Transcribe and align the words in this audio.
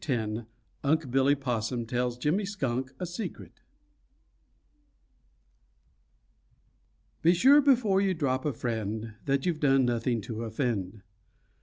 X 0.09 0.17
UNC' 0.83 1.11
BILLY 1.11 1.35
POSSUM 1.35 1.85
TELLS 1.85 2.17
JIMMY 2.17 2.43
SKUNK 2.45 2.93
A 2.99 3.05
SECRET 3.05 3.61
Be 7.21 7.35
sure 7.35 7.61
before 7.61 8.01
you 8.01 8.15
drop 8.15 8.43
a 8.43 8.51
friend 8.51 9.13
That 9.25 9.45
you've 9.45 9.59
done 9.59 9.85
nothing 9.85 10.19
to 10.21 10.41
offend. 10.43 11.03